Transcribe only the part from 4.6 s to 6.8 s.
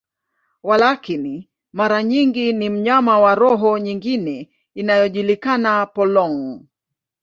inayojulikana, polong.